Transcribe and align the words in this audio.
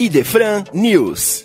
Idefran 0.00 0.62
News. 0.72 1.44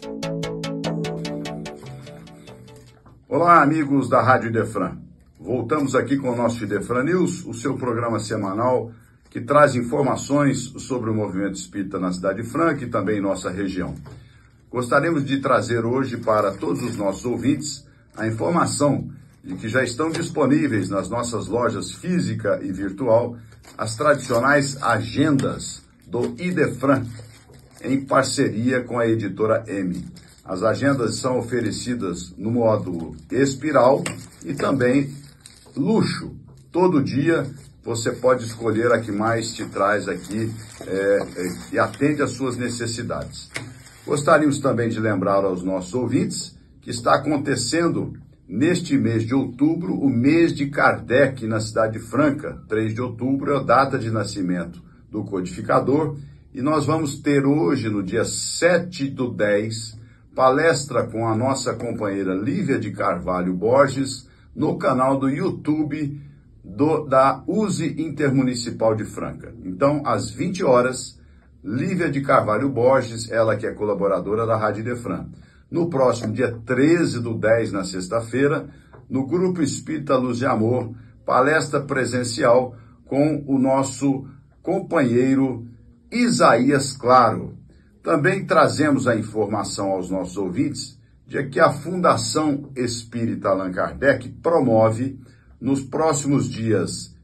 Olá, 3.28 3.63
amigos 3.63 4.07
da 4.07 4.21
Rádio 4.21 4.49
Idefran. 4.49 4.96
Voltamos 5.39 5.96
aqui 5.96 6.18
com 6.18 6.29
o 6.29 6.36
nosso 6.36 6.63
Idefran 6.63 7.04
News, 7.04 7.44
o 7.47 7.54
seu 7.55 7.76
programa 7.76 8.20
semanal 8.20 8.92
que 9.31 9.42
traz 9.42 9.74
informações 9.76 10.71
sobre 10.78 11.10
o 11.10 11.16
movimento 11.16 11.55
espírita 11.55 11.97
na 11.97 12.13
cidade 12.13 12.43
de 12.43 12.47
Franca 12.47 12.84
e 12.84 12.89
também 12.89 13.18
em 13.18 13.21
nossa 13.21 13.50
região. 13.50 13.95
Gostaríamos 14.70 15.25
de 15.25 15.39
trazer 15.39 15.83
hoje 15.83 16.17
para 16.17 16.51
todos 16.54 16.83
os 16.83 16.95
nossos 16.95 17.25
ouvintes 17.25 17.83
a 18.15 18.27
informação 18.27 19.09
de 19.43 19.55
que 19.55 19.67
já 19.67 19.83
estão 19.83 20.11
disponíveis 20.11 20.91
nas 20.91 21.09
nossas 21.09 21.47
lojas 21.47 21.91
física 21.91 22.59
e 22.61 22.71
virtual 22.71 23.35
as 23.75 23.95
tradicionais 23.95 24.77
agendas 24.79 25.81
do 26.05 26.35
Idefran, 26.39 27.04
em 27.84 28.02
parceria 28.02 28.82
com 28.82 28.98
a 28.98 29.08
editora 29.08 29.64
M. 29.68 30.05
As 30.44 30.64
agendas 30.64 31.18
são 31.18 31.40
oferecidas 31.40 32.34
no 32.38 32.52
módulo 32.52 33.16
espiral 33.32 34.04
e 34.46 34.54
também 34.54 35.14
luxo. 35.76 36.36
Todo 36.72 37.04
dia 37.04 37.46
você 37.84 38.12
pode 38.12 38.46
escolher 38.46 38.92
a 38.92 39.00
que 39.00 39.12
mais 39.12 39.54
te 39.54 39.66
traz 39.66 40.08
aqui 40.08 40.52
é, 40.86 40.92
é, 40.92 41.73
e 41.73 41.80
atende 41.80 42.22
às 42.22 42.32
suas 42.32 42.58
necessidades. 42.58 43.50
Gostaríamos 44.06 44.59
também 44.59 44.90
de 44.90 45.00
lembrar 45.00 45.45
aos 45.45 45.64
nossos 45.64 45.94
ouvintes 45.94 46.58
que 46.81 46.90
está 46.90 47.16
acontecendo 47.16 48.14
neste 48.48 48.98
mês 48.98 49.26
de 49.26 49.34
outubro 49.34 49.94
o 49.94 50.09
mês 50.09 50.54
de 50.54 50.68
Kardec 50.68 51.48
na 51.48 51.59
cidade 51.59 51.94
de 51.94 52.00
Franca. 52.00 52.62
3 52.68 52.94
de 52.94 53.02
outubro 53.02 53.54
é 53.54 53.58
a 53.58 53.64
data 53.64 53.98
de 53.98 54.12
nascimento 54.12 54.81
do 55.09 55.23
codificador 55.23 56.18
e 56.53 56.62
nós 56.62 56.85
vamos 56.85 57.20
ter 57.20 57.45
hoje, 57.45 57.89
no 57.89 58.03
dia 58.03 58.23
7 58.23 59.09
do 59.09 59.31
10, 59.31 60.00
palestra 60.36 61.03
com 61.03 61.28
a 61.28 61.36
nossa 61.36 61.73
companheira 61.73 62.36
Lívia 62.36 62.78
de 62.78 62.91
Carvalho 62.91 63.53
Borges 63.55 64.30
no 64.55 64.78
canal 64.78 65.17
do 65.17 65.30
YouTube 65.30 66.22
do, 66.63 67.05
da 67.05 67.44
USE 67.47 68.00
Intermunicipal 68.00 68.95
de 68.95 69.03
Franca. 69.03 69.52
Então, 69.66 70.03
às 70.05 70.30
20 70.30 70.63
horas, 70.63 71.19
Lívia 71.63 72.09
de 72.09 72.22
Carvalho 72.22 72.69
Borges, 72.69 73.31
ela 73.31 73.56
que 73.56 73.66
é 73.66 73.72
colaboradora 73.72 74.45
da 74.45 74.56
Rádio 74.56 74.83
Defran. 74.83 75.25
No 75.72 75.89
próximo 75.89 76.33
dia 76.33 76.56
13 76.66 77.19
do 77.19 77.33
10, 77.33 77.72
na 77.72 77.83
sexta-feira, 77.83 78.69
no 79.09 79.25
Grupo 79.25 79.59
Espírita 79.59 80.16
Luz 80.17 80.38
de 80.38 80.45
Amor, 80.45 80.94
palestra 81.25 81.81
presencial 81.81 82.75
com 83.06 83.44
o 83.47 83.58
nosso 83.58 84.28
companheiro 84.61 85.67
Isaías 86.14 86.94
Claro. 86.94 87.58
Também 88.03 88.45
trazemos 88.45 89.08
a 89.08 89.16
informação 89.16 89.92
aos 89.92 90.09
nossos 90.09 90.38
ouvintes 90.38 91.00
de 91.25 91.44
que 91.45 91.59
a 91.59 91.72
Fundação 91.72 92.69
Espírita 92.75 93.50
Allan 93.50 93.72
Kardec 93.72 94.30
promove 94.41 95.19
nos 95.59 95.81
próximos 95.81 96.50
dias 96.50 97.16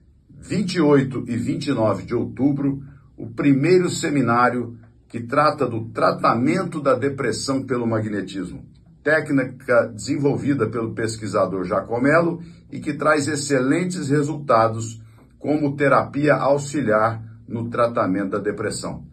28 0.41 1.25
e 1.27 1.35
29 1.35 2.05
de 2.05 2.15
outubro, 2.15 2.81
o 3.17 3.27
primeiro 3.27 3.89
seminário 3.89 4.77
que 5.09 5.19
trata 5.19 5.67
do 5.67 5.89
tratamento 5.89 6.81
da 6.81 6.95
depressão 6.95 7.63
pelo 7.63 7.85
magnetismo, 7.85 8.65
técnica 9.03 9.87
desenvolvida 9.87 10.67
pelo 10.67 10.93
pesquisador 10.93 11.65
Jacomelo 11.65 12.41
e 12.71 12.79
que 12.79 12.93
traz 12.93 13.27
excelentes 13.27 14.09
resultados 14.09 15.01
como 15.37 15.75
terapia 15.75 16.35
auxiliar 16.35 17.28
no 17.49 17.69
tratamento 17.69 18.31
da 18.31 18.39
depressão. 18.39 19.03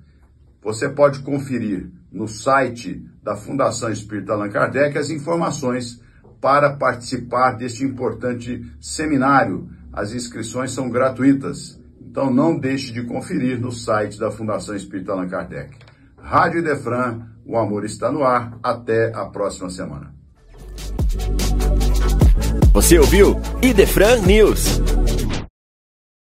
Você 0.63 0.89
pode 0.89 1.21
conferir 1.21 1.91
no 2.13 2.29
site 2.29 3.05
da 3.23 3.37
Fundação 3.37 3.91
Espírita 3.91 4.33
Allan 4.33 4.49
Kardec 4.49 4.97
as 4.99 5.11
informações 5.11 6.01
para 6.41 6.71
participar 6.75 7.53
deste 7.53 7.85
importante 7.85 8.65
seminário. 8.81 9.69
As 9.93 10.13
inscrições 10.13 10.73
são 10.73 10.91
gratuitas, 10.91 11.81
então 12.01 12.33
não 12.33 12.59
deixe 12.59 12.93
de 12.93 13.03
conferir 13.03 13.61
no 13.61 13.73
site 13.73 14.19
da 14.19 14.31
Fundação 14.31 14.77
Espírita 14.77 15.13
Allan 15.13 15.29
Kardec. 15.29 15.77
Rádio 16.17 16.63
Defran, 16.63 17.23
o 17.45 17.57
amor 17.57 17.85
está 17.85 18.11
no 18.11 18.25
ar. 18.25 18.59
Até 18.63 19.15
a 19.15 19.25
próxima 19.27 19.71
semana. 19.71 20.15
Você 22.73 22.99
ouviu 22.99 23.41
Idefran 23.63 24.21
News. 24.23 24.81